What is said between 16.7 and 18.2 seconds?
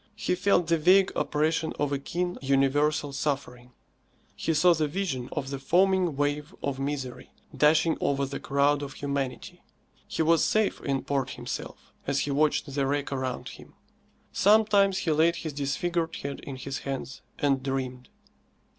hands and dreamed.